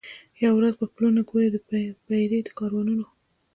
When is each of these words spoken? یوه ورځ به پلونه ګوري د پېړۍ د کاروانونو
یوه 0.43 0.55
ورځ 0.57 0.73
به 0.79 0.85
پلونه 0.93 1.21
ګوري 1.29 1.49
د 1.51 1.57
پېړۍ 2.07 2.39
د 2.43 2.49
کاروانونو 2.57 3.05